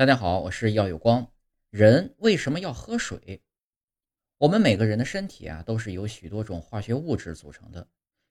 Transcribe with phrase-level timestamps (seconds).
[0.00, 1.30] 大家好，我是耀有光。
[1.68, 3.42] 人为什么要喝水？
[4.38, 7.86] 我们每个人的身体啊，都是由许多种化学物质组成的。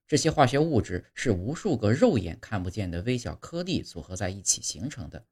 [0.07, 5.23] 这些化学物质是无数个肉眼看不见的微小颗粒组合在一起形成的。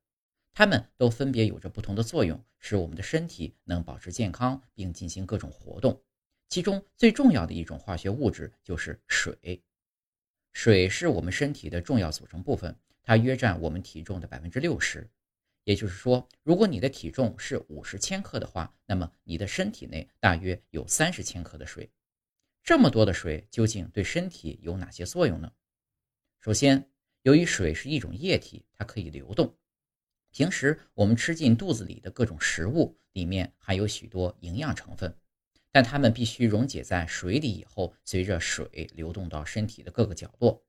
[0.53, 5.99] 它们都分别有着不同的作用，使我们的身体能保持健康并进行各种活动。
[6.49, 9.63] 其中最重要的一种化学物质就是水。
[10.53, 15.09] 水是我们身体的重要组成部分，它约占我们体重的百分之六十。
[15.67, 21.91] 也就是说，如果你的体重是五十千克的话，那么你的身体内大约有三十千克的水。
[22.63, 25.51] 这么多的水究竟对身体有哪些作用呢？
[26.39, 26.89] 首先，
[27.23, 29.53] 由于水是一种液体，它可以流动。
[30.31, 35.13] 平时我们吃进肚子里的各种食物里面含有许多营养成分，
[35.69, 40.65] 但它们必须溶解在水里以后，随着水流动到身体的各个角落，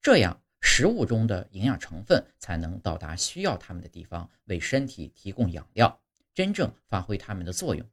[0.00, 0.42] 这样。
[0.64, 6.00] 食物中的营养成分才能到达需要它们的地方，为身体提供养料，
[6.32, 7.86] 真正发挥它们的作用。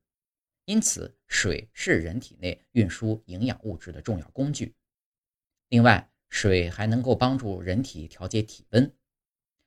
[0.66, 4.75] 因此，水是人体内运输营养物质的重要工具。
[5.69, 8.94] 另外，水还能够帮助人体调节体温。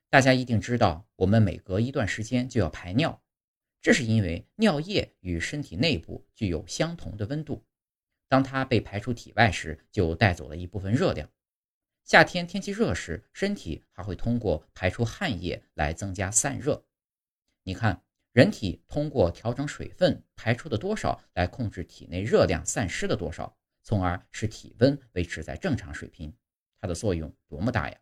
[0.09, 3.21] 大家一定知道，我们每隔一段时间就要排尿，
[3.81, 7.65] 这是因为尿液与身体内部具有相同的温度，
[8.29, 11.29] 当它被排出体外时，就带走了一部分热量。
[12.03, 16.85] 夏天天气热时，身体还会通过排出汗液来增加散热。
[17.63, 26.35] 你看，人体通过调整水分排出的多少来控制体内热量散失的多少，从而使体温维持在正常水平，
[26.81, 27.97] 它的作用多么大呀！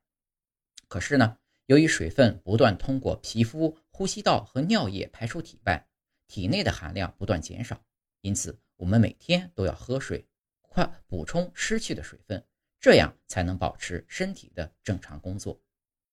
[0.88, 5.88] 可是呢，由于水分不断通过皮肤、呼吸道和尿液排出体外，
[6.28, 7.80] 体内的含量不断减少，
[8.22, 10.28] 因此我们每天都要喝水，
[10.64, 12.44] 快补充失去的水分。
[12.82, 15.62] 这样才能保持身体的正常工作。